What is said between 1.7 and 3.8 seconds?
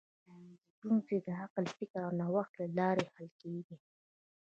فکر او نوښت له لارې حل کېږي.